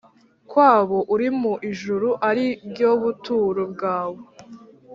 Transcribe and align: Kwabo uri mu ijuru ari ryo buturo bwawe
Kwabo 0.49 0.97
uri 1.13 1.27
mu 1.39 1.53
ijuru 1.69 2.09
ari 2.29 2.45
ryo 2.69 2.89
buturo 3.01 3.63
bwawe 3.73 4.21